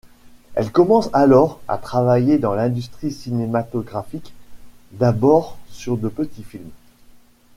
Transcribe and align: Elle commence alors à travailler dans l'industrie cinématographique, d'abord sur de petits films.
Elle 0.55 0.71
commence 0.71 1.11
alors 1.13 1.59
à 1.67 1.77
travailler 1.77 2.39
dans 2.39 2.55
l'industrie 2.55 3.11
cinématographique, 3.11 4.33
d'abord 4.93 5.59
sur 5.69 5.95
de 5.95 6.09
petits 6.09 6.41
films. 6.41 6.71